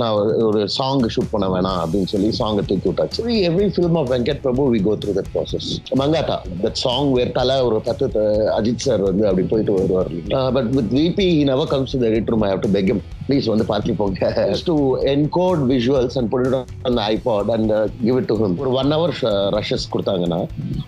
நான் 0.00 0.16
ஒரு 0.48 0.60
song 0.74 1.00
shoot 1.14 1.30
பண்ண 1.30 1.46
வேணாம் 1.52 1.78
அப்படின்னு 1.82 2.10
சொல்லி 2.12 2.28
சாங்கை 2.38 2.62
தூக்கி 2.66 2.86
விட்டாச்சு. 2.88 3.22
Every 3.48 3.66
film 3.76 3.96
of 4.00 4.10
Venkat 4.12 4.40
Prabhu 4.44 4.64
we 4.74 4.80
go 4.84 4.92
through 5.02 5.12
that 5.16 5.30
process 5.32 5.68
Mankatha 6.00 6.36
that 6.64 6.78
song 6.82 7.10
where 7.16 7.32
Thala 7.38 7.56
ஒரு 7.68 7.78
பத்து 7.88 8.06
அஜித் 8.58 8.84
சார் 8.86 9.02
வந்து 9.08 9.24
அப்படி 9.30 9.44
போயிட்டு 9.52 9.72
வருவார். 9.78 10.12
But 10.56 10.68
with 10.76 10.92
VP 10.98 11.26
he 11.32 11.42
never 11.50 11.70
comes 11.72 11.94
to 11.94 12.00
the 12.02 12.06
edit 12.10 12.30
room 12.34 12.44
I 12.48 12.50
have 12.52 12.62
to 12.66 12.70
beg 12.76 12.92
please 13.28 13.48
வந்து 13.52 13.66
பார்த்து 13.72 13.96
போங்க. 14.02 14.30
To 14.68 14.76
encode 15.14 15.64
visuals 15.72 16.18
and 16.20 16.30
put 16.34 16.46
அந்த 16.88 16.98
iPod 17.14 17.50
and 17.56 17.74
give 18.04 18.18
it 18.20 18.30
to 18.30 18.36
him 18.42 18.56
ஒரு 18.64 18.72
ஒன் 18.82 18.94
ஹவர் 18.96 19.14
ரஷஸ் 19.56 19.88
கொடுத்தாங்கன்னா 19.94 20.40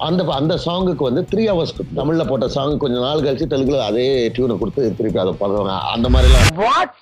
அந்த 0.08 0.28
அந்த 0.40 0.60
சாங்குக்கு 0.66 1.08
வந்து 1.10 1.24
த்ரீ 1.32 1.46
ஹவர்ஸ் 1.52 1.74
தமிழ்ல 2.00 2.26
போட்ட 2.30 2.50
சாங் 2.58 2.76
கொஞ்ச 2.86 2.98
நாள் 3.06 3.24
கழிச்சு 3.26 3.50
தெலுங்குல 3.54 3.82
அதே 3.90 4.06
டியூனை 4.36 4.58
கொடுத்து 4.62 4.94
திருப்பி 5.00 5.24
அதை 5.24 5.34
பண்ணுவாங்க 5.42 5.76
அந்த 5.96 6.08
மாதிரிலாம். 6.16 6.48
What 6.66 6.92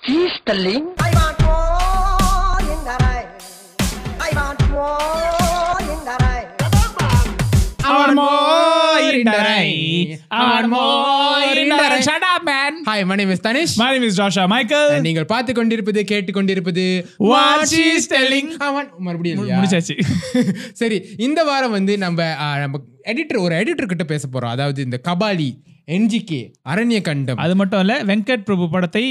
my 13.03 13.15
name 13.15 13.31
is 13.31 13.39
Tanish. 13.39 13.77
My 13.77 13.91
name 13.91 14.03
is 14.03 14.15
Joshua 14.17 14.47
Michael. 14.47 14.89
And 14.89 15.01
நீங்கள் 15.01 15.25
பார்த்து 15.25 15.53
கொண்டிருப்பது 15.53 16.03
கேட்டு 16.03 16.31
கொண்டிருப்பது 16.31 17.05
What 17.19 17.61
she's 17.71 18.07
telling. 18.07 18.47
மறுபடியும் 18.97 19.39
மு-? 19.39 19.51
முடிச்சாச்சு. 19.51 19.95
சரி 20.73 21.15
இந்த 21.17 21.43
வாரம் 21.43 21.71
வந்து 21.71 21.97
நம்ம 21.97 22.35
நம்ம 22.57 22.79
எடிட்டர் 23.11 23.45
ஒரு 23.45 23.53
எடிட்டர் 23.61 23.91
கிட்ட 23.93 24.05
பேச 24.11 24.23
போறோம். 24.33 24.53
அதாவது 24.55 24.79
இந்த 24.87 24.99
கபாலி 25.07 25.49
என்ஜிகே 25.95 26.39
அரண்ய 26.71 26.99
கண்டம் 27.07 27.41
அது 27.43 27.55
மட்டும் 27.59 27.81
இல்ல 27.83 27.95
வெங்கட் 28.09 28.45
பிரபு 28.47 28.65
படத்தை 28.75 29.03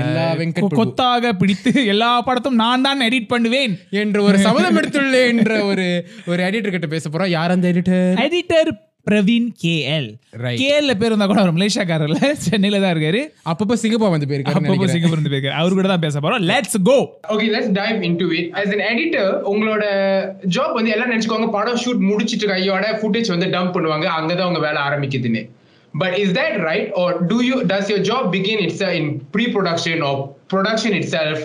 எல்லா 0.00 0.24
வெங்கட். 0.40 0.78
கொத்தாக 0.80 1.32
பிடித்து 1.40 1.72
எல்லா 1.92 2.08
படத்தும் 2.28 2.58
நான் 2.62 2.84
தான் 2.86 3.04
எடிட் 3.08 3.30
பண்ணுவேன். 3.34 3.74
என்ற 4.02 4.22
ஒரு 4.28 4.38
சபதம் 4.46 4.78
எடுத்துள்ளேன் 4.80 5.30
என்ற 5.34 5.52
ஒரு 5.70 5.86
ஒரு 6.32 6.40
எடிட்டர் 6.48 6.74
கிட்ட 6.76 6.88
பேச 6.94 7.10
போறோம். 7.10 7.32
யார் 7.36 7.54
அந்த 7.56 7.68
editor 7.74 8.18
editor 8.26 8.72
Praveen 9.10 9.48
K 9.58 9.98
L 9.98 10.14
Right. 10.42 10.56
K 10.56 10.80
எல்ல 10.80 10.94
பேர் 10.94 11.04
இருந்தா 11.04 11.26
கூட 11.26 11.40
அவர் 11.40 11.54
மலேசியாக்காரர்ல. 11.54 12.32
சென்னையில 12.46 12.80
தான் 12.80 12.96
இருக்காரு. 12.96 13.20
அப்பப்போ 13.46 13.72
சிங்கப்பூர் 13.72 14.10
வந்து 14.10 14.26
போயிருக்காரு 14.26 14.54
அப்பப்போ 14.54 14.86
சிங்கப்பூர் 14.86 15.18
இருந்து 15.18 15.30
போயிருக்காரு. 15.30 15.52
அவர் 15.52 15.72
கூட 15.72 15.88
தான் 15.88 15.98
பேச 15.98 16.20
போறோம். 16.20 16.42
Let's 16.42 16.82
go 16.82 16.96
okay 17.28 17.46
let's 17.46 17.72
dive 17.72 17.98
into 18.08 18.32
it 18.32 18.54
as 18.54 18.72
an 18.72 18.78
editor 18.78 19.26
உங்களோட 19.50 19.84
ஜாப் 20.48 20.72
வந்து 20.72 20.90
எல்லாம் 20.90 21.10
நினைச்சுக்கோங்க 21.10 21.50
படம் 21.50 21.78
ஷூட் 21.84 21.98
முடிச்சிட்டு 21.98 22.46
கையோட 22.46 22.98
ஃபுட்டேஜ் 23.02 23.28
வந்து 23.28 23.46
டம்ப் 23.46 23.76
பண்ணுவாங்க. 23.76 24.06
அங்கதான் 24.18 24.44
உங்க 24.44 24.58
வேலை 24.58 24.82
ஆரம்பிக்குதுன்னு. 24.82 25.48
But 25.94 26.16
is 26.16 26.30
that 26.30 26.58
right 26.58 26.92
or 26.92 27.26
do 27.26 27.40
you 27.40 27.62
does 27.62 27.90
your 27.90 28.06
job 28.10 28.28
begin 28.32 28.60
it's 28.60 28.80
in 28.80 29.22
pre 29.30 29.44
production 29.44 30.02
or 30.02 30.20
production 30.54 30.92
itself 31.10 31.42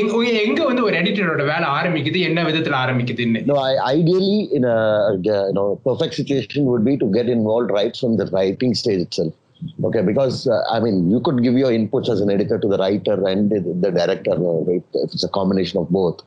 எங்க 0.00 0.64
வந்து 0.68 0.82
ஒரு 0.86 0.94
எடிட்டரோட 1.00 1.42
வேலை 1.52 1.66
ஆரம்பிக்குது 1.78 2.18
என்ன 2.28 2.40
விதத்துல 2.48 2.76
ஆரம்பிக்குதுன்னு 2.84 3.40
No, 3.50 3.56
I, 3.70 3.72
ideally, 3.96 4.36
in 4.56 4.64
a 4.64 4.78
uh, 4.78 5.12
you 5.48 5.54
know 5.58 5.68
perfect 5.88 6.14
situation 6.20 6.60
would 6.70 6.84
be 6.90 6.94
to 7.02 7.08
get 7.18 7.28
involved 7.38 7.70
right 7.78 7.96
from 8.02 8.12
the 8.20 8.26
writing 8.34 8.74
stage 8.80 9.02
itself. 9.06 9.32
Okay, 9.86 10.02
because 10.10 10.36
uh, 10.54 10.62
I 10.74 10.80
mean, 10.84 10.96
you 11.12 11.20
could 11.26 11.42
give 11.46 11.56
your 11.62 11.72
inputs 11.78 12.08
as 12.14 12.20
an 12.24 12.30
editor 12.36 12.58
to 12.62 12.68
the 12.72 12.78
writer 12.82 13.16
and 13.30 13.50
the, 13.52 13.60
the 13.84 13.90
director, 13.98 14.36
uh, 14.52 14.76
if 14.76 14.84
if 15.04 15.10
it's 15.16 15.26
a 15.30 15.32
combination 15.38 15.78
of 15.82 15.88
both. 15.90 16.20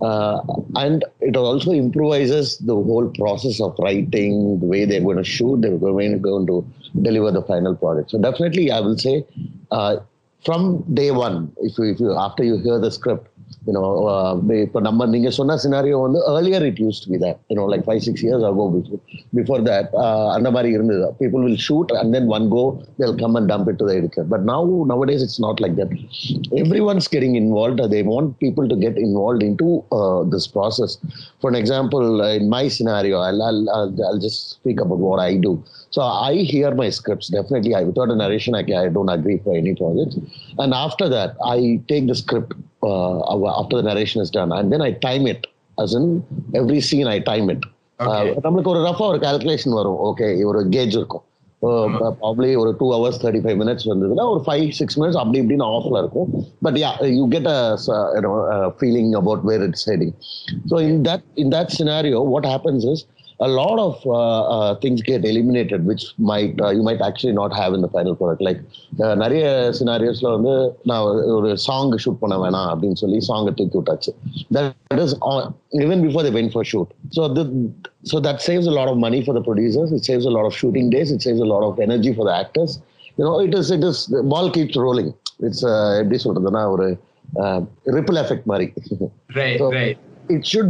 Uh, 0.00 0.40
and 0.84 1.04
it 1.20 1.36
also 1.36 1.70
improvises 1.72 2.58
the 2.70 2.74
whole 2.74 3.08
process 3.18 3.60
of 3.60 3.74
writing, 3.78 4.58
the 4.62 4.66
way 4.66 4.84
they're 4.84 5.06
going 5.08 5.16
to 5.16 5.30
shoot, 5.36 5.60
they're 5.62 5.78
going 5.78 6.20
going 6.20 6.46
to 6.52 6.58
deliver 7.02 7.30
the 7.30 7.42
final 7.42 7.74
product. 7.74 8.10
So 8.10 8.18
definitely, 8.28 8.70
I 8.70 8.80
will 8.80 8.98
say, 8.98 9.16
uh, 9.70 9.96
from 10.44 10.84
day 10.94 11.10
one, 11.10 11.52
if 11.58 11.76
you, 11.78 11.84
if 11.92 11.98
you 12.00 12.16
after 12.26 12.44
you 12.44 12.56
hear 12.58 12.78
the 12.78 12.90
script, 12.90 13.26
you 13.66 13.72
know, 13.76 13.88
uh, 14.12 14.34
இப்போ 14.64 14.80
நம்ம 14.86 15.06
நீங்க 15.12 15.28
சொன்ன 15.36 15.56
scenario 15.62 15.96
வந்து 16.04 16.20
earlier 16.32 16.60
it 16.68 16.76
used 16.86 17.00
to 17.04 17.08
be 17.12 17.18
that, 17.24 17.36
you 17.50 17.56
know, 17.58 17.66
like 17.72 17.82
five 17.88 18.00
six 18.06 18.22
years 18.26 18.42
ago 18.50 18.64
before, 18.74 19.00
before 19.38 19.60
that, 19.68 19.86
uh, 20.04 20.26
அந்த 20.36 20.48
மாதிரி 20.54 20.70
இருந்தது. 20.76 21.06
People 21.22 21.40
will 21.46 21.58
shoot 21.66 21.90
and 22.00 22.14
then 22.14 22.26
one 22.36 22.46
go 22.56 22.64
they'll 22.98 23.18
come 23.22 23.34
and 23.40 23.48
dump 23.52 23.68
it 23.72 23.78
to 23.80 23.86
the 23.88 23.94
editor. 24.00 24.24
But 24.34 24.44
now 24.52 24.60
nowadays 24.92 25.22
it's 25.26 25.40
not 25.46 25.58
like 25.64 25.74
that. 25.80 25.92
Everyone's 26.64 27.08
getting 27.16 27.34
involved. 27.42 27.80
They 27.94 28.02
want 28.12 28.38
people 28.44 28.68
to 28.72 28.78
get 28.86 28.96
involved 29.08 29.42
into 29.50 29.68
uh, 29.98 30.20
this 30.34 30.46
process. 30.58 30.94
For 31.40 31.50
an 31.54 31.58
example, 31.62 32.06
uh, 32.26 32.38
in 32.40 32.46
my 32.56 32.64
scenario, 32.78 33.18
I'll, 33.28 33.42
I'll, 33.48 33.64
I'll, 33.78 33.92
I'll 34.08 34.22
just 34.28 34.40
speak 34.58 34.80
about 34.86 35.02
what 35.08 35.20
I 35.28 35.34
do. 35.48 35.54
So 35.90 36.02
I 36.02 36.34
hear 36.52 36.74
my 36.74 36.88
scripts. 36.90 37.28
Definitely, 37.28 37.74
I, 37.74 37.82
without 37.82 38.10
a 38.10 38.16
narration, 38.16 38.54
I, 38.54 38.64
I 38.76 38.88
don't 38.88 39.08
agree 39.08 39.38
for 39.38 39.56
any 39.56 39.74
project. 39.74 40.16
And 40.58 40.74
after 40.74 41.08
that, 41.08 41.36
I 41.44 41.80
take 41.88 42.06
the 42.06 42.14
script 42.14 42.52
uh, 42.82 43.60
after 43.60 43.76
the 43.76 43.82
narration 43.82 44.20
is 44.20 44.30
done, 44.30 44.52
and 44.52 44.72
then 44.72 44.82
I 44.82 44.92
time 45.08 45.26
it. 45.26 45.46
As 45.78 45.94
in, 45.94 46.04
every 46.54 46.80
scene 46.80 47.06
I 47.06 47.20
time 47.20 47.48
it. 47.54 47.62
Okay. 48.00 48.30
Uh, 48.30 48.40
நம்மளுக்கு 48.44 48.70
ஒரு 48.72 48.80
Rafah 48.86 49.04
ஒரு 49.12 49.18
calculation 49.22 49.76
வரும் 49.78 50.00
okay 50.08 50.26
ஒரு 50.50 50.60
gauge 50.74 50.94
இருக்கும் 50.98 51.24
probably 52.22 52.48
ஒரு 52.62 52.70
two 52.80 52.86
hours 52.94 53.20
thirty 53.22 53.40
five 53.44 53.58
minutes 53.62 53.86
வந்ததுன்னா 53.90 54.24
ஒரு 54.32 54.40
five 54.46 54.64
six 54.78 54.96
minutes 55.00 55.18
அப்படி 55.20 55.38
இப்படின்னு 55.42 55.66
ஆஃப்ல 55.76 56.00
இருக்கும் 56.04 56.28
but 56.66 56.76
yeah 56.82 56.90
you 57.18 57.24
get 57.34 57.48
a 57.54 57.58
feeling 58.80 59.12
about 59.20 59.44
where 59.50 59.64
it's 59.68 59.86
heading 59.90 60.12
so 60.72 60.78
in 60.88 61.00
that 61.08 61.24
in 61.44 61.52
that 61.56 61.72
scenario 61.78 62.20
what 62.34 62.48
happens 62.54 62.86
is 62.92 63.04
a 63.40 63.48
lot 63.48 63.78
of 63.78 63.94
uh, 64.06 64.12
uh, 64.54 64.74
things 64.82 65.02
get 65.02 65.24
eliminated 65.30 65.84
which 65.84 66.04
might 66.16 66.54
uh, 66.66 66.70
you 66.76 66.82
might 66.82 67.00
actually 67.08 67.32
not 67.32 67.52
have 67.60 67.74
in 67.74 67.80
the 67.86 67.88
final 67.96 68.14
product 68.20 68.40
like 68.48 68.60
uh, 69.04 69.14
நிறைய 69.22 69.42
சினாரியோஸ்ல 69.78 70.28
வந்து 70.36 70.54
நான் 70.90 71.02
ஒரு 71.36 71.50
song 71.66 71.92
shoot 72.04 72.20
பண்ண 72.22 72.36
வேணாம் 72.44 72.68
அப்படின்னு 72.72 72.98
சொல்லி 73.02 73.18
சாங்கை 73.28 73.52
தூக்கி 73.58 73.78
விட்டாச்சு 73.80 74.12
that 74.56 75.00
is 75.06 75.12
on, 75.32 75.42
even 75.84 76.00
before 76.06 76.22
they 76.26 76.34
went 76.38 76.50
for 76.56 76.64
shoot 76.72 76.88
so 77.16 77.28
the 77.38 77.44
so 78.12 78.18
that 78.26 78.38
saves 78.48 78.66
a 78.72 78.76
lot 78.80 78.88
of 78.92 78.96
money 79.06 79.20
for 79.26 79.34
the 79.38 79.44
producers 79.50 79.90
it 79.98 80.04
saves 80.10 80.26
a 80.32 80.34
lot 80.38 80.46
of 80.50 80.54
shooting 80.60 80.88
days 80.96 81.10
it 81.16 81.22
saves 81.28 81.42
a 81.48 81.50
lot 81.54 81.64
of 81.68 81.74
energy 81.88 82.14
for 82.18 82.24
the 82.30 82.34
actors 82.42 82.72
you 83.18 83.24
know 83.26 83.36
it 83.48 83.54
is 83.60 83.68
it 83.78 83.84
is 83.90 83.98
the 84.16 84.22
ball 84.34 84.48
keeps 84.56 84.76
rolling 84.86 85.10
it's 85.48 85.62
uh, 85.74 85.92
எப்படி 86.02 86.18
சொல்றதுன்னா 86.26 86.64
ஒரு 86.74 86.88
ripple 87.98 88.18
effect 88.24 88.48
மாதிரி 88.52 88.68
Right, 89.40 89.58
So, 89.62 89.66
right. 89.78 89.98
it 90.28 90.42
should 90.50 90.68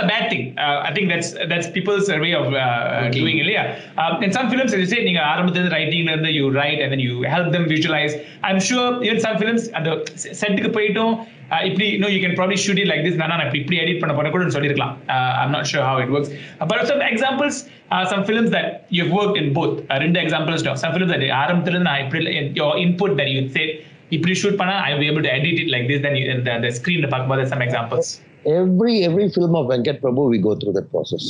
a 0.04 0.08
bad 0.12 0.30
thing 0.32 0.58
uh, 0.58 0.88
I 0.88 0.92
think 0.96 1.10
that's 1.12 1.30
that's 1.52 1.68
people's 1.78 2.08
way 2.24 2.34
of 2.42 2.48
uh, 2.54 3.10
doing 3.18 3.38
இல்லையா 3.44 3.64
um, 3.98 4.24
in 4.26 4.32
some 4.38 4.50
films 4.52 4.74
as 4.74 4.80
you 4.84 4.90
say 4.94 5.04
நீங்க 5.04 5.22
ஆரம்பத்துல 5.22 5.72
ரைட்டிங்ல 5.78 6.12
இருந்து 6.12 6.32
you 6.40 6.48
write 6.58 6.80
and 6.84 6.90
then 6.94 7.00
you 7.08 7.16
help 7.36 7.48
them 7.56 7.66
visualize 7.76 8.16
I'm 8.44 8.60
sure 8.70 9.04
even 9.06 9.20
some 9.28 9.38
films 9.44 9.74
அந்த 9.74 10.04
செட்டுக்கு 10.42 10.72
போயிட்டும் 10.78 11.14
uh, 11.18 11.41
இப்படி 11.69 11.87
no 12.03 12.09
you 12.15 12.21
can 12.25 12.35
probably 12.39 12.59
shoot 12.65 12.79
it 12.83 12.89
like 12.93 13.03
this 13.07 13.17
நான் 13.21 13.31
நான் 13.33 13.43
இப்படி 13.47 13.61
இப்படி 13.63 13.79
edit 13.85 13.99
பண்ண 14.03 14.13
போறேன் 14.19 14.35
கூட 14.35 14.51
சொல்லிருக்கலாம் 14.57 14.95
uh, 15.17 15.41
I'm 15.41 15.53
not 15.57 15.67
sure 15.73 15.83
how 15.89 15.97
it 16.05 16.11
works 16.17 16.31
Uh, 16.61 16.67
but 16.71 16.87
some 16.93 17.03
examples 17.13 17.57
uh, 17.95 18.05
some 18.13 18.23
films 18.31 18.51
that 18.57 18.69
you've 18.97 19.13
worked 19.19 19.37
in 19.43 19.49
both 19.59 19.75
uh, 19.91 19.99
ரெண்டு 20.05 20.21
examples 20.25 20.63
some 20.85 20.95
films 20.97 21.13
that 21.15 21.25
ஆரம்பத்துல 21.43 21.77
இருந்து 21.77 21.91
நான் 21.91 22.03
இப்படி 22.07 22.23
your 22.63 22.73
input 22.85 23.13
that 23.21 23.31
you 23.35 23.43
said 23.57 23.71
இப்படி 24.17 24.35
ஷூட் 24.43 24.59
பண்ணா 24.61 24.75
I 24.89 24.91
be 25.03 25.07
able 25.13 25.25
to 25.29 25.33
edit 25.39 25.57
it 25.63 25.69
like 25.75 25.87
this 25.91 26.01
then 26.07 26.17
you, 26.21 26.27
the, 26.49 26.55
the 26.65 26.73
screen 26.79 27.01
பார்க்கும்போது 27.13 27.47
some 27.55 27.63
examples 27.69 28.09
every 28.47 28.95
every 29.09 29.29
film 29.37 29.55
of 29.61 29.67
Venkat 29.73 29.97
Prabhu 30.03 30.25
we 30.35 30.39
go 30.49 30.55
through 30.61 30.75
that 30.79 30.91
process. 30.95 31.25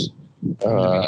Uh, 0.71 1.07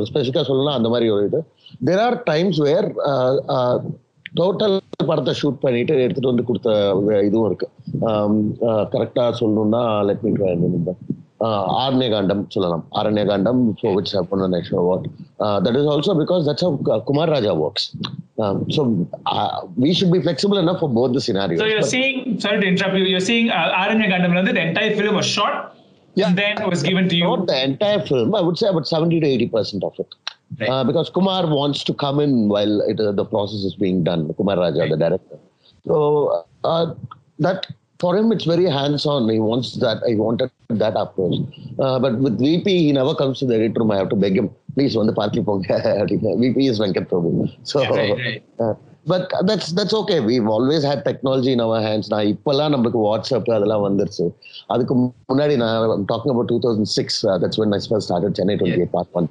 ஸ்பெசிஃபிக்காக 0.09 0.43
சொல்லலாம் 0.43 0.75
அந்த 0.75 0.89
மாதிரி 0.89 1.09
ஒரு 1.09 1.25
இது 1.25 1.41
there 1.85 1.99
are 1.99 2.23
times 2.23 2.57
where 2.57 2.87
total 4.34 4.80
படத்தை 5.06 5.34
shoot 5.42 5.60
பண்ணிட்டு 5.60 6.02
எடுத்துட்டு 6.02 6.28
வந்து 6.28 6.44
கொடுத்த 6.44 6.70
இதுவும் 7.24 7.46
இருக்கு 7.46 7.68
கரெக்டாக 8.94 9.32
சொல்லணும்னா 9.40 10.04
லெட் 10.04 10.22
மீ 10.22 10.32
ட்ரை 10.32 10.52
சொல்லலாம் 12.48 12.84
national 14.56 14.78
award. 14.78 15.10
Uh, 15.40 15.60
that 15.60 15.76
is 15.76 15.86
also 15.86 16.14
because 16.14 16.46
that's 16.46 16.60
how 16.60 16.80
uh, 16.90 17.00
Kumar 17.00 17.28
Raja 17.28 17.54
works. 17.54 17.96
Um, 18.38 18.70
so 18.70 19.06
uh, 19.26 19.66
we 19.76 19.94
should 19.94 20.12
be 20.12 20.22
flexible 20.22 20.58
enough 20.58 20.80
for 20.80 20.88
both 20.88 21.12
the 21.12 21.20
scenarios. 21.20 21.60
So 21.60 21.66
you're 21.66 21.80
But- 21.80 21.90
saying, 21.90 22.40
sorry 22.40 22.60
to 22.60 22.66
interrupt 22.66 22.96
you, 22.96 23.04
you're 23.04 23.20
saying 23.20 23.50
uh, 23.50 23.80
Aranya 23.82 24.08
Gandam, 24.08 24.54
the 24.54 24.60
entire 24.60 24.96
film 24.96 25.14
was 25.14 25.26
shot 25.26 25.74
Yeah. 26.14 26.32
then 26.34 26.68
was 26.68 26.82
given 26.82 27.08
to 27.08 27.16
you. 27.16 27.24
Not 27.24 27.46
the 27.46 27.64
entire 27.64 28.00
film. 28.00 28.34
I 28.34 28.40
would 28.40 28.58
say 28.58 28.68
about 28.68 28.88
70 28.88 29.20
to 29.20 29.26
80 29.26 29.48
percent 29.48 29.84
of 29.84 29.92
it. 29.98 30.08
Right. 30.58 30.68
Uh, 30.68 30.84
because 30.84 31.10
Kumar 31.10 31.46
wants 31.46 31.82
to 31.84 31.94
come 31.94 32.20
in 32.20 32.48
while 32.48 32.80
it, 32.82 33.00
uh, 33.00 33.12
the 33.12 33.24
process 33.24 33.64
is 33.64 33.74
being 33.74 34.04
done. 34.04 34.32
Kumar 34.34 34.56
Raja, 34.56 34.88
the 34.88 34.96
director. 34.96 35.38
So 35.84 36.44
uh, 36.64 36.94
that 37.40 37.66
for 37.98 38.16
him, 38.16 38.30
it's 38.30 38.44
very 38.44 38.64
hands-on. 38.64 39.28
He 39.28 39.38
wants 39.38 39.74
that. 39.76 40.02
He 40.06 40.14
wanted 40.14 40.50
that 40.68 40.94
approach. 40.96 41.40
Uh, 41.78 41.98
but 41.98 42.18
with 42.18 42.38
VP, 42.38 42.86
he 42.86 42.92
never 42.92 43.14
comes 43.14 43.38
to 43.40 43.46
the 43.46 43.54
edit 43.54 43.76
room. 43.76 43.90
I 43.90 43.96
have 43.96 44.10
to 44.10 44.16
beg 44.16 44.36
him, 44.36 44.50
please, 44.74 44.96
on 44.96 45.06
the 45.06 45.12
party 45.12 45.40
VP 45.40 46.66
is 46.66 46.80
Venkat 46.80 47.08
Prabhu. 47.08 47.54
So. 47.64 47.82
Yeah, 47.82 48.42
right, 48.58 48.76
Uh, 49.06 49.08
but 49.08 49.32
that's 49.46 49.72
that's 49.72 49.94
okay. 49.94 50.20
We've 50.20 50.46
always 50.46 50.82
had 50.82 51.04
technology 51.04 51.52
in 51.52 51.60
our 51.60 51.80
hands. 51.80 52.06
நான் 52.12 52.28
இப்பெல்லாம் 52.32 52.72
நமக்கு 52.74 52.98
WhatsApp 53.06 53.50
அதெல்லாம் 53.56 53.84
வந்துருச்சு 53.86 54.26
அதுக்கு 54.74 54.94
முன்னாடி 55.30 55.54
நான் 55.62 56.04
talking 56.12 56.32
about 56.34 56.50
two 56.52 56.58
thousand 56.66 56.90
six 56.98 57.20
that's 57.42 57.60
when 57.62 57.76
I 57.76 57.80
first 57.90 58.08
started 58.08 58.36
Chennai 58.40 58.56
twenty 58.60 58.82
eight 58.84 58.94
part 58.96 59.16
one 59.20 59.28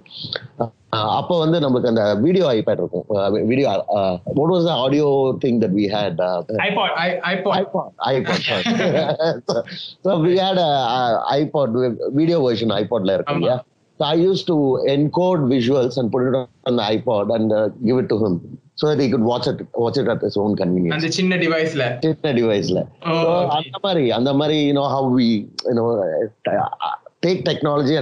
அப்போ 1.20 1.36
வந்து 1.44 1.58
நமக்கு 1.66 1.90
அந்த 1.92 2.04
வீடியோ 2.26 2.46
ஐபேட் 2.58 2.82
இருக்கும் 2.84 3.06
video 3.52 3.68
what 4.40 4.54
was 4.56 4.70
audio 4.86 5.08
thing 5.46 5.60
that 5.64 5.78
we 5.80 5.88
had 5.96 6.22
iPod. 6.70 6.92
I, 7.06 7.10
iPod. 7.36 7.54
iPod, 7.62 7.88
iPod. 8.16 8.40
sorry. 8.50 8.66
so, 9.48 9.56
so 10.06 10.20
we 10.26 10.34
had 10.46 10.60
a, 10.68 10.72
a 10.98 11.04
iPod 11.42 11.72
video 12.20 12.40
version 12.48 12.72
iPod 12.84 13.04
la 13.10 13.16
இருக்கு 13.20 13.40
இல்லையா 13.40 13.58
So 14.00 14.04
I 14.14 14.18
used 14.30 14.46
to 14.52 14.56
encode 14.94 15.42
visuals 15.52 15.94
and 16.00 16.08
put 16.14 16.24
it 16.30 16.36
on 16.68 16.74
the 16.80 16.86
iPod 16.96 17.28
and 17.36 17.50
uh, 17.54 17.68
give 17.88 17.98
it 18.02 18.08
to 18.14 18.18
him 18.24 18.34
so 18.76 18.88
that 18.88 19.00
he 19.00 19.10
could 19.10 19.22
watch 19.22 19.48
it 19.48 19.66
watch 19.74 19.98
it 19.98 20.08
at 20.08 20.22
his 20.22 20.38
own 20.38 20.56
convenience. 20.56 20.96
அந்த 20.96 21.10
சின்ன 21.10 21.36
டிவைஸ்ல 21.36 22.00
சின்ன 22.02 22.34
டிவைஸ்ல 22.34 22.86
Oh. 23.02 23.50
அந்த 23.50 23.78
மாதிரி 23.82 24.12
அந்த 24.12 24.34
மாதிரி 24.34 24.68
you 24.68 24.74
know 24.74 24.88
how 24.96 25.04
we 25.18 25.28
you 25.70 25.74
know 25.74 25.90
uh, 26.00 26.66
take 27.26 27.44
technology 27.46 27.96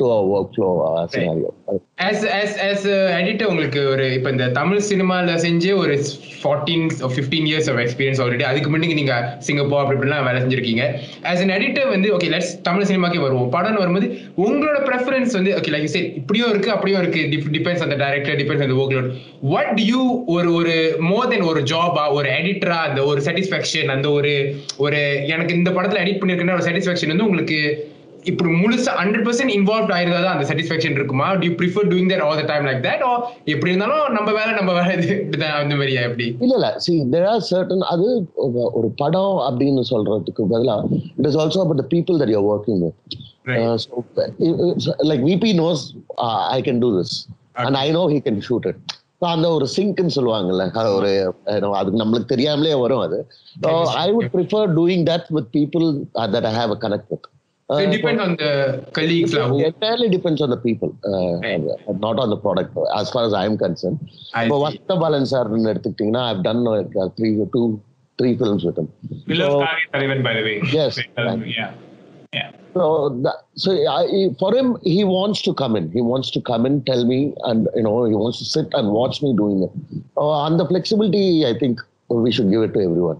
workflow 0.00 0.72
uh, 0.88 1.06
scenario. 1.06 1.50
As 1.98 2.22
as 2.36 2.54
as 2.68 2.84
editor 3.18 3.44
உங்களுக்கு 3.44 3.88
ஒரு 3.88 4.12
இப்போ 4.14 4.30
இந்த 4.30 4.48
தமிழ் 4.48 4.80
சினிமால 4.88 5.34
செஞ்சு 5.44 5.74
ஒரு 5.76 5.94
fourteen 6.42 6.86
fifteen 7.14 7.46
years 7.50 7.70
of 7.70 7.78
experience 7.78 8.20
already 8.22 8.42
அதுக்கு 8.42 8.70
முன்னாடி 8.70 8.94
நீங்க 8.94 9.36
சிங்கப்பூர் 9.38 9.80
அப்படி 9.80 9.98
இப்படிலாம் 9.98 10.24
வேலை 10.24 10.42
செஞ்சிருக்கீங்க. 10.42 10.84
ஆஸ் 11.22 11.40
an 11.40 11.48
எடிட்டர் 11.48 11.88
வந்து 11.88 12.16
ஓகே 12.16 12.30
லெட்ஸ் 12.34 12.60
தமிழ் 12.62 12.82
சினிமாக்கே 12.82 13.20
வருவோம். 13.20 13.52
படம்னு 13.52 13.82
வரும்போது 13.82 14.18
உங்களோட 14.36 14.80
ப்ரெஃபரன்ஸ் 14.88 15.32
வந்து 15.32 15.50
ஓகே 15.50 15.72
லைக் 15.74 15.84
சரி 15.84 16.06
இப்படியும் 16.06 16.50
இருக்கு 16.50 16.70
அப்படியும் 16.70 17.00
இருக்கு. 17.02 17.48
டிபெண்ட்ஸ் 17.52 17.82
அந்த 17.82 17.94
டைரக்டர் 17.94 18.36
டிபெண்ட்ஸ் 18.36 18.62
அந்த 18.62 18.74
ஒர்க் 18.74 18.96
லோட் 18.98 19.10
வாட் 19.40 19.80
யூ 19.80 20.24
ஒரு 20.26 20.54
ஒரு 20.54 20.96
மோர் 20.98 21.28
தென் 21.28 21.42
ஒரு 21.42 21.62
ஜாபா 21.62 22.12
ஒரு 22.12 22.28
எடிட்டரா 22.28 22.78
அந்த 22.88 23.04
ஒரு 23.04 23.20
சாட்டிஸ்ஃபேக்ஷன் 23.20 23.84
அந்த 23.84 24.10
ஒரு 24.10 24.56
ஒரு 24.76 25.22
எனக்கு 25.26 25.54
இந்த 25.54 25.70
படத்துல 25.70 26.02
எடிட் 26.04 26.20
பண்ணிருக்கேன்னா 26.22 26.52
ஒரு 26.52 26.66
சாட்டிஸ்ஃபேக்ஷன் 26.70 27.08
வந்து 27.08 27.24
உங்களுக்கு 27.24 27.90
இப்படி 28.22 28.50
முழுசா 28.56 28.92
ஹண்ட்ரட் 28.98 29.24
பர்சன்ட் 29.26 29.52
இன்வால்வ் 29.54 29.92
ஆயிருந்தா 29.94 30.20
தான் 30.20 30.34
அந்த 30.34 30.44
சாட்டிஸ்ஃபேக்ஷன் 30.48 30.94
இருக்குமா? 30.94 31.26
Do 31.34 31.46
you 31.46 31.52
prefer 31.54 31.86
doing 31.90 32.10
that 32.10 32.22
all 32.22 32.38
the 32.38 32.46
time 32.46 32.66
like 32.66 32.82
that 32.84 33.02
or 33.02 33.22
எப்படி 33.46 33.70
இருந்தாலும் 33.70 34.14
நம்ம 34.16 34.28
வேலை 34.32 34.52
நம்ம 34.52 34.72
வேலை 34.72 34.92
இப்படிதான் 35.16 35.56
அந்த 35.58 35.74
மாதிரியா 35.74 36.02
எப்படி? 36.02 36.26
இல்ல 36.40 36.54
இல்ல. 36.54 36.68
சி 36.78 36.94
தேர் 37.10 37.26
ஆர் 37.26 37.44
சர்டன் 37.50 37.84
அது 37.90 38.06
ஒரு- 38.76 38.94
படம் 38.96 39.36
அப்படின்னு 39.48 39.84
சொல்றதுக்கு 39.90 40.44
பதிலா 40.50 40.76
it 41.16 41.28
is 41.30 41.38
also 41.38 41.60
about 41.60 41.82
the 41.82 41.88
people 41.92 42.18
that 42.20 42.32
you're 42.34 42.48
working 42.52 42.80
with 42.82 43.18
like 45.06 45.24
VP 45.26 45.52
knows 45.58 45.84
I 46.50 46.60
can 46.62 46.80
do 46.80 46.90
this 46.98 47.14
and 47.62 47.78
I 47.78 47.88
know 47.90 48.04
he 48.08 48.20
can 48.24 48.42
shoot 48.48 48.68
it 48.68 48.82
அந்த 49.28 49.48
ஒரு 49.50 49.66
சிங்க்னு 49.74 50.14
சொல்லுவாங்கல்ல 50.14 50.64
அது 50.78 50.88
ஒரு 50.94 51.10
அதுக்கு 51.72 51.98
நம்மளுக்கு 51.98 52.24
தெரியாமலே 52.26 52.74
வரும் 52.76 53.02
அது. 53.02 53.18
I 53.98 54.08
would 54.12 54.32
prefer 54.32 54.70
doing 54.76 55.04
that 55.06 55.28
with 55.30 55.50
people 55.54 55.86
that 56.32 56.48
I 56.48 56.54
have 56.56 56.72
a 56.72 56.80
connect 56.82 57.10
with 57.10 57.28
It 57.83 57.91
depend 57.95 58.21
on 58.25 58.35
the 58.41 58.45
colleagues 58.97 59.33
It 59.37 59.65
entirely 59.71 60.07
depends 60.15 60.41
on 60.45 60.49
the 60.55 60.59
people, 60.67 60.91
uh, 61.11 61.33
Right. 61.45 61.65
not 62.05 62.17
on 62.23 62.29
the 62.33 62.39
product. 62.45 62.69
As 63.01 63.07
far 63.13 63.23
as 63.29 63.33
I 63.41 63.45
am 63.49 63.55
concerned, 63.65 63.97
I 64.39 64.45
இப்போ 64.45 64.57
see. 64.59 64.63
வசந்த 64.65 64.95
Balan 65.03 65.27
sir 65.33 65.49
எடுத்துக்கிட்டீங்கன்னா 65.73 66.23
I've 66.29 66.43
done 66.49 66.61
like, 66.71 66.93
uh, 67.03 67.09
three, 67.17 67.33
two, 67.55 67.65
three 68.19 68.33
films 68.43 68.61
with 68.67 68.77
him. 68.81 68.87
We 69.29 69.35
love 69.41 69.51
So- 69.55 69.65
Kage 69.65 69.83
Taliban, 69.95 70.21
by 70.29 70.33
the 70.37 70.43
way. 70.47 70.55
Yes. 70.79 70.93
Um, 71.23 71.41
yeah. 71.57 71.71
Yeah. 72.33 72.47
So, 72.77 72.85
that, 73.25 73.37
so 73.63 73.69
I, 73.97 74.05
for 74.41 74.49
him, 74.57 74.67
he 74.95 75.01
wants 75.17 75.39
to 75.47 75.51
come 75.61 75.73
in. 75.79 75.85
He 75.97 76.01
wants 76.13 76.29
to 76.35 76.39
come 76.49 76.63
in, 76.69 76.73
tell 76.89 77.03
me, 77.11 77.19
and 77.49 77.61
you 77.77 77.83
know, 77.87 77.95
he 78.11 78.15
wants 78.23 78.37
to 78.41 78.47
sit 78.55 78.67
and 78.79 78.87
watch 78.99 79.17
me 79.25 79.29
doing 79.43 79.59
it. 79.67 79.73
Uh, 80.23 80.33
and 80.45 80.55
the 80.61 80.67
flexibility, 80.71 81.25
I 81.51 81.55
think, 81.61 81.77
we 82.25 82.31
should 82.35 82.49
give 82.53 82.63
it 82.67 82.73
to 82.77 82.81
everyone. 82.89 83.19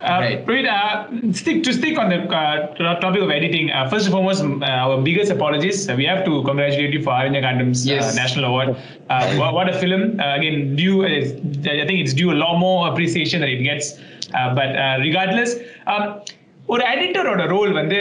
Uh, 0.00 0.18
Right. 0.20 0.46
Praveen, 0.46 0.66
uh, 0.66 1.32
stick 1.32 1.62
to 1.64 1.72
stick 1.74 1.98
on 1.98 2.08
the 2.08 2.16
uh, 2.34 3.00
topic 3.00 3.20
of 3.20 3.30
editing. 3.30 3.70
Uh, 3.70 3.86
first 3.90 4.06
and 4.06 4.12
foremost, 4.14 4.42
uh, 4.42 4.64
our 4.64 5.00
biggest 5.02 5.30
apologies. 5.30 5.88
Uh, 5.88 5.94
we 5.94 6.06
have 6.06 6.24
to 6.24 6.42
congratulate 6.44 6.94
you 6.94 7.02
for 7.02 7.10
Aranya 7.10 7.42
Gandam's 7.42 7.86
Yes. 7.86 8.12
uh, 8.12 8.14
national 8.22 8.46
award. 8.46 8.76
Uh, 9.10 9.34
what, 9.36 9.52
what 9.52 9.68
a 9.68 9.78
film! 9.78 10.18
Uh, 10.18 10.36
again, 10.36 10.74
due. 10.74 11.04
Uh, 11.04 11.08
I 11.08 11.84
think 11.86 12.00
it's 12.04 12.14
due 12.14 12.32
a 12.32 12.38
lot 12.44 12.58
more 12.58 12.88
appreciation 12.90 13.40
that 13.42 13.50
it 13.50 13.62
gets. 13.62 13.98
Uh, 14.32 14.54
but 14.54 14.74
uh, 14.74 14.96
regardless. 15.00 15.56
Um, 15.86 16.22
ஒரு 16.72 16.82
எடிட்டரோட 16.92 17.42
role 17.52 17.70
வந்து 17.78 17.96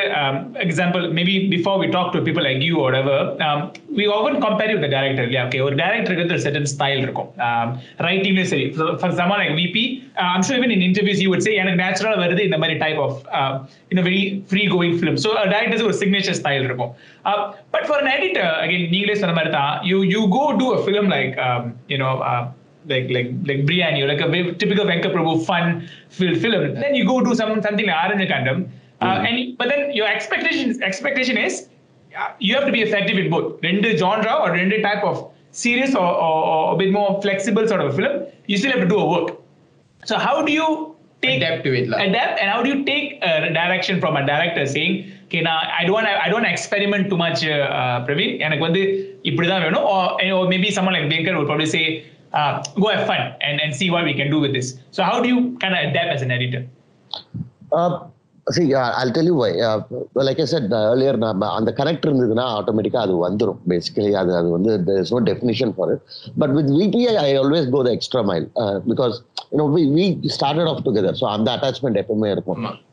example 0.66 1.04
maybe 1.18 1.36
before 1.54 1.78
we 1.82 1.88
talk 1.96 2.12
to 2.16 2.20
people 2.26 2.46
like 2.48 2.62
you 2.68 2.76
other 2.88 3.24
we 4.00 4.06
ஆவன் 4.16 4.38
compare 4.46 4.74
with 4.74 4.86
director 4.96 5.26
இல்லையா? 5.28 5.44
Okay 5.48 5.62
ஒரு 5.68 5.76
டேரக்டருக்கு 5.82 6.24
வந்து 6.26 6.38
certain 6.46 6.68
style 6.74 7.02
இருக்கும். 7.06 7.30
ரைட்டிங்லயும் 8.08 8.52
சரி. 8.54 8.66
For 9.00 9.10
example 9.12 9.40
like 9.42 9.56
VP 9.62 9.86
I'm 10.34 10.46
sure 10.48 10.60
even 10.60 10.74
in 10.78 10.86
interviews 10.90 11.22
you 11.24 11.32
would 11.34 11.48
எனக்கு 11.64 11.82
நேச்சுரலா 11.84 12.20
வருது 12.26 12.44
இந்த 12.50 12.60
மாதிரி 12.64 12.78
type 12.84 13.02
of 13.06 13.18
in 13.94 14.04
very 14.10 14.22
free 14.52 14.66
going 14.76 14.96
film 15.00 15.20
so 15.26 15.32
directors 15.56 15.86
ஒரு 15.90 15.98
சிக்னேச்சர் 16.04 16.40
ஸ்டைல் 16.42 16.68
இருக்கும். 16.70 16.94
But 17.76 17.88
for 17.90 18.02
an 18.04 18.14
editor 18.18 18.54
again 18.64 18.88
நீங்களே 18.96 19.18
சொன்ன 19.24 19.36
மாதிரி 19.40 19.54
தான் 19.60 19.74
you 19.92 20.00
you 20.16 20.24
go 20.38 20.46
to 20.62 20.70
a 20.78 20.80
film 20.86 21.12
like 21.16 21.36
you know 21.94 22.12
like 22.87 23.11
like 23.11 23.29
like 23.49 23.61
Briani 23.69 24.03
or 24.03 24.09
like 24.09 24.21
a 24.21 24.29
very 24.29 24.55
typical 24.55 24.85
Venkat 24.85 25.13
Prabhu 25.15 25.45
fun 25.45 25.89
filled 26.09 26.39
film. 26.39 26.75
Then 26.75 26.95
you 26.95 27.07
go 27.07 27.21
do 27.21 27.35
some 27.35 27.61
something 27.63 27.87
like 27.87 27.97
Aranya 27.97 28.31
Kandam, 28.31 28.69
uh, 29.01 29.27
and 29.27 29.57
but 29.59 29.69
then 29.69 29.93
your 29.93 30.07
expectation 30.07 30.83
expectation 30.83 31.37
is 31.37 31.69
uh, 32.19 32.29
you 32.39 32.55
have 32.55 32.67
to 32.67 32.73
be 32.73 32.83
effective 32.83 33.19
in 33.19 33.31
both 33.31 33.63
render 33.63 33.97
genre 33.97 34.35
or 34.43 34.53
render 34.53 34.81
type 34.83 35.05
of 35.05 35.31
serious 35.51 35.95
or, 35.95 36.07
or, 36.07 36.45
or 36.47 36.75
a 36.75 36.77
bit 36.77 36.93
more 36.93 37.21
flexible 37.23 37.67
sort 37.67 37.81
of 37.81 37.93
a 37.93 37.97
film. 37.97 38.27
You 38.47 38.57
still 38.59 38.73
have 38.73 38.81
to 38.81 38.89
do 38.89 38.99
a 38.99 39.09
work. 39.09 39.37
So 40.05 40.19
how 40.19 40.43
do 40.43 40.53
you 40.53 40.97
take 41.23 41.43
Adapt 41.43 41.65
to 41.65 41.73
it, 41.73 41.89
lah. 41.89 41.99
adapt 41.99 42.41
and 42.41 42.51
how 42.51 42.63
do 42.63 42.69
you 42.69 42.85
take 42.85 43.19
a 43.23 43.53
direction 43.53 44.01
from 44.01 44.17
a 44.17 44.27
director 44.27 44.67
saying 44.67 45.11
okay 45.27 45.41
now 45.41 45.59
I 45.59 45.85
don't 45.85 45.95
wanna, 45.95 46.21
I 46.23 46.27
don't 46.29 46.43
wanna 46.43 46.53
experiment 46.53 47.09
too 47.09 47.17
much 47.17 47.45
uh, 47.45 47.79
uh, 47.79 47.99
Praveen 48.07 48.33
எனக்கு 48.47 48.65
வந்து 48.69 48.83
இப்படிதான் 49.31 49.65
வேணும் 49.67 49.87
or, 49.95 50.03
or 50.39 50.45
maybe 50.53 50.71
someone 50.77 50.95
like 50.97 51.09
Venkat 51.15 51.37
would 51.39 51.49
probably 51.53 51.71
say 51.77 51.85
uh, 52.34 52.64
go 52.80 52.88
have 52.90 53.08
fun 53.08 53.36
and, 53.42 53.60
and 53.60 53.76
see 53.76 53.90
what 53.90 54.04
we 54.04 54.14
can 54.14 54.30
do 54.30 54.40
with 54.40 54.54
this. 54.54 54.78
So 54.92 55.04
how 55.04 55.22
do 55.22 55.30
you 55.30 55.58
kind 55.60 55.74
of 55.74 55.90
adapt 55.90 56.16
as 56.16 56.22
an 56.22 56.32
editor? 56.32 56.68
Uh, 57.72 58.08
see, 58.52 58.74
uh, 58.74 58.92
I'll 59.00 59.12
tell 59.12 59.28
you 59.30 59.36
why. 59.42 59.52
Uh, 59.62 59.82
like 60.14 60.40
I 60.40 60.46
said 60.46 60.74
uh, 60.74 60.84
earlier, 60.92 61.16
அந்த 61.58 61.74
connect 61.76 62.08
இருந்ததுன்னா 62.08 62.46
ஆட்டோமேட்டிக்காக 62.60 63.06
அது 63.06 63.30
வந்துடும் 63.30 63.58
basically 63.68 64.12
அது 64.12 64.36
அது 64.36 64.50
வந்து 64.50 65.04
for 65.76 65.94
it. 65.94 66.00
But 66.40 66.50
with 66.58 66.70
VPI 66.80 67.16
I 67.28 67.40
always 67.40 67.66
go 67.76 67.86
the 67.86 67.98
extra 67.98 68.22
mile 68.30 68.48
uh, 68.56 68.80
because 68.88 69.16
you 69.52 69.58
know 69.58 69.68
we 69.76 69.82
we 69.98 70.06
started 70.38 70.68
off 70.72 70.82
together 70.86 71.14
so 71.14 71.30
அந்த 71.30 71.52
attachment 71.52 72.04
எப்பவுமே 72.04 72.32
இருக்கும். 72.32 72.88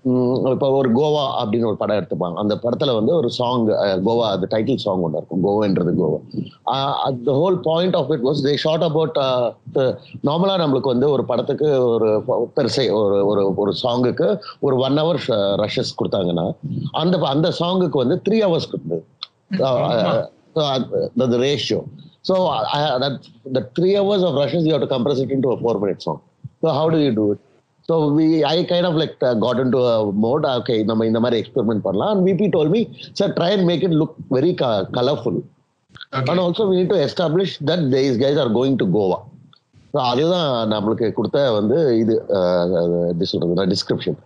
இப்போ 0.50 0.70
ஒரு 0.70 0.92
கோவா 0.92 1.24
அப்படின்னு 1.42 1.66
ஒரு 1.66 1.76
படம் 1.76 1.96
எடுத்துப்பாங்க. 1.96 2.34
அந்த 2.34 2.54
படத்துல 2.54 2.94
வந்து 2.94 3.14
ஒரு 3.14 3.30
சாங் 3.30 3.66
கோவா 4.06 4.26
அது 4.34 4.46
டைட்டில் 4.50 4.76
சாங் 4.76 5.00
ஒன்று 5.00 5.16
இருக்கும். 5.16 5.44
கோவான்றது 5.46 5.92
Goa. 6.00 6.20
The 7.24 7.32
whole 7.32 7.60
point 7.62 7.96
of 7.96 8.10
it 8.10 8.24
was 8.24 8.44
they 8.44 8.54
shot 8.54 8.82
about 8.82 9.16
நார்மலா 10.26 10.56
நம்மளுக்கு 10.64 10.92
வந்து 10.94 11.10
ஒரு 11.10 11.24
படத்துக்கு 11.24 11.86
ஒரு 11.86 12.22
பெருசை 12.56 12.92
ஒரு 12.92 13.26
ஒரு 13.26 13.54
ஒரு 13.54 13.74
சாங்குக்கு 13.82 14.38
ஒரு 14.60 14.76
ஒன் 14.76 14.98
ஹவர் 14.98 15.44
ரஷஸ் 15.54 15.94
கொடுத்தாங்கன்னா 15.98 16.54
அந்த 16.90 17.18
அந்த 17.18 17.52
சாங்குக்கு 17.58 17.98
வந்து 18.04 18.20
த்ரீ 18.28 18.38
ஹவர்ஸ் 18.38 18.68
கொடுத்தது 18.70 19.04
ratio 21.38 21.82
So 22.28 22.46
I, 22.46 22.98
that 22.98 23.18
the 23.54 23.62
three 23.78 23.96
hours 23.96 24.22
of 24.22 24.34
rushes 24.34 24.66
you 24.66 24.72
have 24.72 24.80
to 24.80 24.88
compress 24.88 25.18
it 25.18 25.30
into 25.30 25.48
a 25.48 25.56
four 25.56 25.78
minute 25.78 26.02
song. 26.02 26.20
So 26.60 26.70
how 26.70 26.90
do 26.90 26.98
you 26.98 27.12
do 27.12 27.32
it? 27.32 27.38
So 27.88 28.12
we 28.12 28.44
I 28.44 28.64
kind 28.64 28.84
of 28.84 28.94
like 28.94 29.16
uh, 29.22 29.34
got 29.34 29.60
into 29.60 29.78
a 29.78 30.12
mode. 30.12 30.44
Okay, 30.44 30.82
நம்ம 30.84 31.06
இந்த 31.06 31.20
மாதிரி 31.20 31.40
experiment 31.40 31.82
பண்ணலாம். 31.82 32.26
Told 32.26 32.70
me, 32.70 32.88
sir, 33.12 33.32
try 33.32 33.50
and 33.50 33.64
make 33.66 33.82
it 33.82 33.90
look 33.90 34.14
very 34.30 34.54
co- 34.54 34.86
colorful. 34.86 35.44
Okay. 36.12 36.30
And 36.30 36.40
also 36.40 36.66
we 36.66 36.76
need 36.76 36.88
to 36.88 37.02
establish 37.02 37.58
that 37.58 37.90
these 37.90 38.16
guys 38.16 38.36
are 38.36 38.48
going 38.48 38.76
to 38.78 38.84
Goa. 38.84 39.18
So 39.96 40.00
அதுதான் 40.00 40.72
நம்மளுக்கு 40.72 41.12
கொடுத்த 41.12 41.52
வந்து 41.52 41.98
இது 41.98 42.14
எப்படி 43.08 43.24
சொல்றது 43.24 43.66
டிஸ்கிரிப்ஷன் 43.66 44.16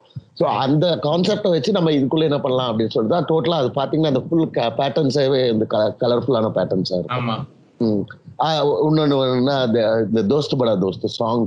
ஸோ 0.40 0.42
அந்த 0.42 0.98
கான்செப்டை 1.02 1.50
வச்சு 1.50 1.72
நம்ம 1.72 1.90
இதுக்குள்ள 1.90 2.22
என்ன 2.22 2.40
பண்ணலாம் 2.40 2.70
அப்படின்னு 2.72 2.90
சொல்லிட்டு 2.90 3.16
தான் 3.16 3.28
டோட்டலாக 3.30 3.62
அது 3.62 3.70
பார்த்தீங்கன்னா 3.74 4.06
அந்த 4.06 4.20
ஃபுல் 4.20 4.48
பேட்டர்ன்ஸாகவே 4.54 5.48
இந்த 5.48 5.66
கலர்ஃபுல்லான 6.00 6.50
பேட்டர்ன்ஸாக 6.58 6.98
இருக்கும். 6.98 8.06
இன்னொன்னு 8.88 9.16
the 9.74 10.08
the 10.14 10.22
Dost 10.34 10.58
Bada 10.58 10.74
Dost 10.84 11.04
song 11.04 11.46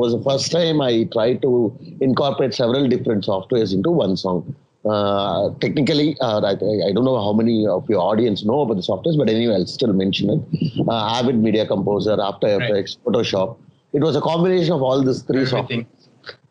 was 0.00 0.12
the 0.12 0.22
first 0.30 0.50
time 0.50 0.80
I 0.80 1.04
tried 1.04 1.42
to 1.42 1.72
incorporate 2.00 2.54
several 2.54 2.88
different 2.88 3.24
softwares 3.26 3.72
into 3.72 3.90
one 3.90 4.16
song. 4.16 4.54
Uh, 4.84 5.50
technically, 5.60 6.16
uh, 6.20 6.40
I, 6.40 6.50
I 6.52 6.92
don't 6.92 7.04
know 7.04 7.16
how 7.16 7.32
many 7.32 7.66
of 7.66 7.88
your 7.88 8.00
audience 8.00 8.44
know 8.44 8.60
about 8.60 8.74
the 8.74 8.82
softwares, 8.82 9.16
but 9.16 9.30
anyway, 9.30 9.54
I'll 9.54 9.66
still 9.66 9.92
mention 9.92 10.28
it. 10.30 10.86
Uh, 10.86 11.18
Avid 11.18 11.36
Media 11.36 11.66
Composer, 11.66 12.16
After 12.20 12.48
Effects, 12.60 12.98
Photoshop. 13.04 13.56
It 13.94 14.02
was 14.02 14.14
a 14.16 14.20
combination 14.20 14.72
of 14.74 14.82
all 14.82 15.02
these 15.02 15.22
three 15.22 15.44
softwares. 15.44 15.86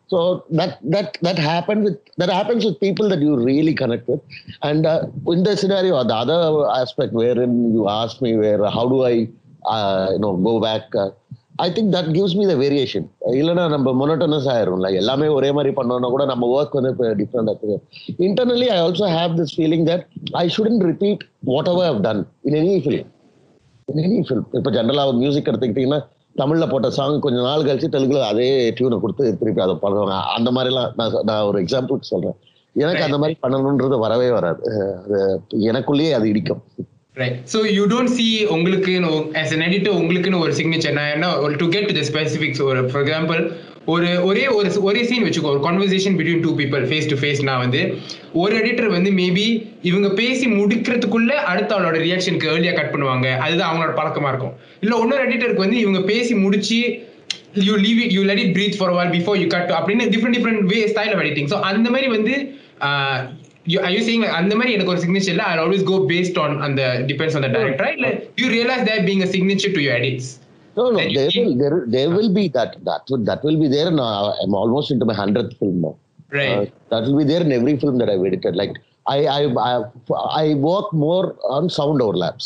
So 0.08 0.44
that 0.50 0.78
that 0.90 1.16
that 1.22 1.38
happened 1.38 1.84
with 1.84 1.98
that 2.18 2.28
happens 2.28 2.64
with 2.64 2.78
people 2.80 3.08
that 3.08 3.20
you 3.20 3.36
really 3.36 3.74
connect 3.74 4.06
with, 4.08 4.20
and 4.62 4.84
uh, 4.86 5.06
in 5.28 5.42
the 5.44 5.56
scenario, 5.56 6.02
the 6.04 6.14
other 6.14 6.68
aspect 6.70 7.12
wherein 7.12 7.72
you 7.72 7.88
ask 7.88 8.20
me 8.20 8.36
where 8.36 8.58
how 8.70 8.88
do 8.88 9.02
I, 9.04 9.28
uh, 9.66 10.10
you 10.12 10.18
know, 10.18 10.36
go 10.36 10.60
back. 10.60 10.82
I 11.54 11.66
think 11.74 11.90
that 11.96 12.10
gives 12.16 12.36
me 12.38 12.44
the 12.50 12.54
variation 12.62 13.06
இல்லைன்னா 13.40 13.64
நம்ம 13.74 13.88
monotonous 14.00 14.48
ஆயிரும்ல. 14.54 14.88
எல்லாமே 15.00 15.26
ஒரே 15.36 15.50
மாதிரி 15.56 15.72
பண்ணோம்னா 15.78 16.08
கூட 16.14 16.24
நம்ம 16.32 16.48
work 16.56 16.76
வந்து 16.78 16.92
இப்போ 16.94 17.10
டிஃப்ரெண்டாக 17.20 17.78
internally 18.26 18.68
I 18.76 18.78
also 18.86 19.08
have 19.18 19.34
this 19.40 19.54
feeling 19.56 19.84
that 19.90 20.04
I 20.42 20.44
shouldn't 20.56 20.80
repeat 20.90 21.22
whatever 21.74 21.88
have 21.90 22.00
done 22.08 22.22
in 22.48 22.58
any 22.62 22.74
film 22.86 23.10
any 23.88 24.18
film 24.28 24.46
இப்போ 24.58 24.70
ஜென்ரலாக 24.78 25.14
மியூசிக் 25.22 25.50
எடுத்துக்கிட்டிங்கன்னா 25.52 26.00
தமிழ்ல 26.40 26.64
போட்ட 26.70 26.88
சாங் 26.96 27.20
கொஞ்ச 27.24 27.38
நாள் 27.46 27.66
கழிச்சு 27.66 27.88
தெலுங்குல 27.94 28.22
அதே 28.32 28.48
டியூனை 28.76 28.96
கொடுத்து 29.02 29.24
திருப்பி 29.40 29.60
அதை 29.66 29.74
பண்ணுவாங்க. 29.82 30.14
அந்த 30.36 30.48
மாதிரிலாம் 30.56 30.90
நான் 31.00 31.20
நான் 31.28 31.44
ஒரு 31.50 31.58
எக்ஸாம்பிளுக்கு 31.64 32.10
சொல்றேன். 32.12 32.36
எனக்கு 32.82 33.04
அந்த 33.06 33.18
மாதிரி 33.22 33.34
பண்ணணுன்றது 33.44 33.98
வரவே 34.04 34.28
வராது. 34.36 34.62
அது 35.04 35.20
எனக்குள்ளேயே 35.70 36.12
அது 36.18 36.26
இடிக்கும். 36.32 36.62
Right 37.16 37.36
so 37.50 37.58
you 37.74 37.82
don't 37.90 38.12
see 38.14 38.24
உங்களுக்குன்னு 38.54 39.10
ஆஸ் 39.40 39.52
அன் 39.56 39.64
எடிட்டர் 39.66 39.98
உங்களுக்குன்னு 39.98 40.40
ஒரு 40.44 40.52
சிக்னேச்சர் 40.52 40.96
நான் 40.98 41.12
என்ன 41.16 41.26
ஒரு 41.44 41.54
to 41.56 41.66
get 41.74 41.86
to 41.90 41.94
the 41.98 42.02
specifics 42.08 42.62
ஒரு 42.68 42.80
ஃபார் 42.88 43.02
எக்ஸாம்பிள் 43.04 43.40
ஒரு 43.92 44.08
ஒரே 44.28 44.42
ஒரு 44.48 44.68
ஒரே 44.88 45.00
சீன் 45.08 45.24
வச்சுக்கோ 45.26 45.50
ஒரு 45.52 45.60
conversation 45.66 46.16
between 46.18 46.42
two 46.44 46.52
people 46.60 46.84
face 46.90 47.08
to 47.10 47.16
ஃபேஸ்னா 47.20 47.54
வந்து 47.64 47.80
ஒரு 48.42 48.54
எடிட்டர் 48.60 48.90
வந்து 48.96 49.10
மேபி 49.20 49.46
இவங்க 49.82 50.08
பேசி 50.20 50.46
முடிக்கிறதுக்குள்ள 50.58 51.32
அடுத்த 51.52 51.70
அவளோட 51.76 51.98
ரியாக்ஷனுக்கு 52.06 52.50
ஏர்லியாக 52.52 52.76
கட் 52.78 52.92
பண்ணுவாங்க. 52.94 53.26
அதுதான் 53.44 53.68
அவங்களோட 53.70 53.94
பழக்கமாக 54.00 54.32
இருக்கும். 54.34 54.54
இல்லை 54.84 54.98
இன்னொரு 55.04 55.24
எடிட்டருக்கு 55.28 55.66
வந்து 55.66 55.80
இவங்க 55.84 56.02
பேசி 56.12 56.34
முடிச்சு 56.44 56.80
you 57.66 57.74
leave 57.86 58.00
it 58.04 58.14
you 58.16 58.22
let 58.30 58.42
it 58.44 58.54
breathe 58.58 58.78
for 58.80 58.94
while 58.98 59.14
before 59.16 59.38
you 59.42 59.48
cut 59.56 59.72
அப்படின்னு 59.78 60.06
different 60.14 60.38
different 60.38 60.64
way 60.72 60.80
style 60.94 61.12
of 61.14 61.22
editing 61.24 61.50
so 61.52 61.58
அந்த 61.70 61.88
மாதிரி 61.90 62.08
வந்து 62.16 62.34
ஐ 63.87 63.91
யூ 63.95 64.01
சேயிங் 64.07 64.25
அந்த 64.39 64.53
மாதிரி 64.59 64.73
எனக்கு 64.77 64.93
ஒரு 64.93 65.01
சிக்னேச்சர் 65.05 65.33
இல்ல 65.35 65.45
I 65.51 65.55
always 65.63 65.87
go 65.91 65.97
based 66.11 66.37
on 66.43 66.55
அந்த 66.67 66.81
டிபெண்ட்ஸ் 67.09 67.35
ஆன் 67.39 67.45
த 67.47 67.51
டைரக்டர் 67.55 67.91
இல்ல 67.97 68.07
you 68.41 68.47
realise 68.57 68.85
that 68.89 69.05
being 69.09 69.23
a 69.27 69.31
signature 69.35 69.75
to 69.77 69.83
you 69.87 69.91
edits 69.99 70.29
No, 70.77 70.83
no, 70.85 70.97
Then 70.97 71.07
you 71.09 71.15
there 71.15 71.31
keep- 71.31 71.45
will, 71.45 71.55
there, 71.61 71.77
there 71.93 72.09
will 72.15 72.29
be 72.33 72.43
that. 72.49 72.71
That 72.87 73.01
will, 73.11 73.23
that 73.29 73.41
will 73.45 73.57
be 73.59 73.67
there. 73.67 73.89
Now, 73.93 74.05
I'm 74.41 74.53
almost 74.53 74.91
into 74.93 75.05
my 75.05 75.15
hundredth 75.19 75.53
film 75.59 75.81
now. 75.85 75.91
Right. 76.31 76.51
Uh, 76.51 76.61
that 76.91 77.01
will 77.05 77.17
be 77.17 77.25
there 77.25 77.41
in 77.41 77.51
every 77.51 77.73
film 77.75 77.95
that 78.01 78.09
I've 78.09 78.23
edited. 78.23 78.55
Like 78.55 78.73
I, 79.05 79.19
I, 79.29 79.41
I, 79.65 79.73
I 80.35 80.53
work 80.67 80.87
more 80.97 81.25
on 81.49 81.69
sound 81.69 82.01
overlaps. 82.01 82.45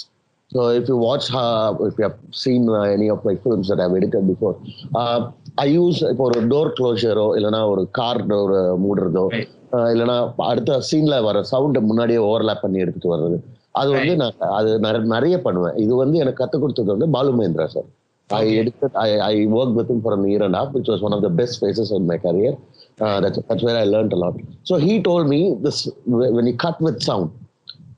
So 0.52 0.70
if 0.80 0.88
you 0.88 0.98
watch, 1.00 1.28
uh, 1.34 1.70
if 1.82 1.98
you 2.00 2.06
have 2.08 2.18
seen 2.44 2.64
uh, 2.70 2.82
any 2.96 3.10
of 3.10 3.24
my 3.24 3.36
films 3.38 3.68
that 3.68 3.80
I've 3.80 3.94
edited 3.94 4.26
before, 4.26 4.56
uh, 4.96 5.20
I 5.58 5.70
use 5.74 6.00
இப்போ 6.12 6.26
ஒரு 6.30 6.42
door 6.48 6.72
க்ளோஷரோ 6.80 7.28
இல்லைன்னா 7.38 7.62
ஒரு 7.74 7.84
car 7.92 8.24
door 8.32 8.56
மூடுறதோ 8.86 9.26
Right. 9.36 9.50
uh, 9.50 9.57
இல்லைன்னா 9.73 10.33
அடுத்த 10.37 10.81
சீன்ல 10.91 11.23
வர 11.23 11.45
சவுண்டை 11.53 11.81
முன்னாடியே 11.81 12.19
ஓவர்லாப் 12.19 12.61
பண்ணி 12.63 12.79
எடுத்துட்டு 12.79 13.17
வர்றது 13.17 13.41
அது 13.71 13.91
வந்து. 13.91 14.17
நான் 14.17 14.33
அது 14.39 14.79
நிறைய- 14.79 15.43
பண்ணுவேன் 15.43 15.77
இது 15.77 15.95
வந்து 15.95 16.19
எனக்கு 16.19 16.39
கற்றுக் 16.39 16.61
கொடுத்தது 16.61 16.91
வந்து 16.91 17.09
Balu 17.09 17.33
Mahendra 17.33 17.67
sir 17.67 17.97
I 18.31 18.59
edited, 18.59 18.93
I, 18.93 19.19
I 19.19 19.47
worked 19.47 19.77
with 19.77 19.91
him 19.91 20.03
for 20.03 20.19
a 20.19 20.29
year 20.29 20.45
and 20.45 20.55
a 20.55 20.59
half, 20.59 20.75
which 20.75 20.89
was 20.89 21.01
one 21.01 21.13
of 21.13 21.23
the 21.23 21.29
best 21.29 21.61
phases 21.61 21.91
of 21.91 22.01
my 22.01 22.19
career. 22.19 22.57
Uh, 23.01 23.21
that's, 23.21 23.39
that's 23.49 23.63
where 23.63 23.77
I 23.77 23.85
learned 23.85 24.13
a 24.13 24.17
lot. 24.17 24.35
So 24.63 24.77
he 24.77 25.01
told 25.01 25.29
me 25.29 25.57
this 25.65 25.91
when 26.09 26.47
you 26.47 26.57
cut 26.63 26.81
with 26.81 27.01
sound, 27.01 27.31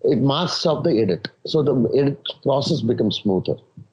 it 0.05 0.19
masks 0.19 0.69
out 0.69 0.85
the 0.85 0.91
edit. 0.91 1.21
So 1.45 1.63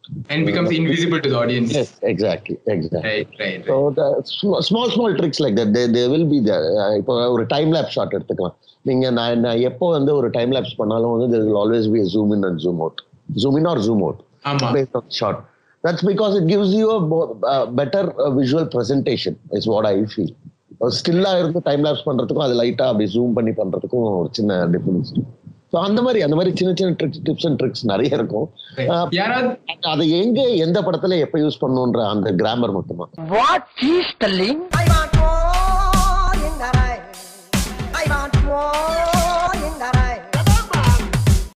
the 0.08 0.24
process 0.24 0.46
becomes 0.50 0.72
invisible 0.78 1.22
to 1.26 1.30
the 1.34 1.38
audience 1.44 1.74
Yes, 1.78 1.90
exactly, 2.12 2.56
exactly. 2.76 3.10
Right 3.10 3.34
right 3.44 3.66
So 3.70 3.78
the 3.98 4.08
small, 4.36 4.62
small 4.70 4.88
small 4.96 5.12
tricks 5.20 5.40
like 5.46 5.56
that, 5.60 5.72
they, 5.78 5.86
they 5.98 6.06
will 6.14 6.28
be 6.36 6.40
there. 6.50 6.66
Uh, 6.84 6.92
இப்போ 7.02 7.16
ஒரு 7.36 7.46
time 7.54 7.72
lab 7.76 7.92
shot 7.96 8.16
எடுத்துக்கலாம் 8.18 8.56
நீங்க 8.90 9.06
நான் 9.20 9.42
நான் 9.46 9.62
எப்போ 9.70 9.86
வந்து 9.98 10.12
ஒரு 10.20 10.30
time 10.38 10.54
labs 10.58 10.78
பண்ணாலும் 10.82 11.14
வந்து 11.16 11.30
there 11.34 11.46
will 11.48 11.60
always 11.64 11.88
be 11.96 12.02
a 12.06 12.10
zoom 12.16 12.32
in 12.36 12.44
and 12.50 12.60
zoom 12.66 12.80
out. 12.88 12.98
Zoom 13.44 13.58
in 13.62 13.68
or 13.72 13.78
zoom 13.88 14.02
out. 14.10 14.20
ஆமா 14.50 14.70
based 14.78 14.96
on 15.00 15.08
shot. 15.22 15.38
That's 15.84 16.04
because 16.12 16.34
it 16.40 16.46
gives 16.54 16.70
you 16.80 16.86
a 16.92 17.02
uh, 17.54 17.66
better 17.82 18.04
uh, 18.18 18.32
visual 18.42 18.66
presentation. 18.76 19.34
Is 19.60 19.68
what 19.74 19.86
I 19.94 20.06
feel. 20.16 20.32
ஸ்டில்லா 20.98 21.30
இருந்து 21.42 21.60
time 21.68 21.84
labs 21.86 22.08
பண்றதுக்கும் 22.08 22.46
அது 22.46 22.56
லைட்டா 22.60 22.86
அப்படி 22.92 23.06
zoom 23.14 23.36
பண்ணி 23.38 23.52
பண்றதுக்கும் 23.52 24.04
ஒரு 24.20 24.30
சின்ன 24.32 24.58
டிஃபரன்ஸ் 24.74 25.12
ஸோ 25.74 25.78
அந்த 25.80 26.02
மாதிரி 26.02 26.22
அந்த 26.22 26.36
மாதிரி 26.36 26.52
சின்ன 26.56 26.74
சின்ன 26.76 26.96
ட்ரிக்ஸ் 27.00 27.22
டிப்ஸ் 27.24 27.48
அண்ட் 27.48 27.60
ட்ரிக்ஸ் 27.62 27.84
நிறைய 27.84 28.16
இருக்கும். 28.16 28.48
அதை 29.88 30.06
எங்க 30.20 30.42
எந்த 30.66 30.82
படத்துல 30.82 31.18
எப்ப 31.20 31.40
யூஸ் 31.40 31.62
பண்ணுன்ற 31.62 32.04
அந்த 32.08 32.32
கிராமர் 32.34 32.72
மட்டுமா 32.72 33.08
வாட் 33.30 33.68